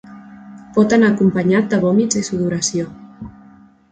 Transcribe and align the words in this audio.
Pot 0.77 0.95
anar 0.97 1.09
acompanyat 1.15 1.69
de 1.73 1.79
vòmits 1.85 2.19
i 2.21 2.25
sudoració. 2.29 2.89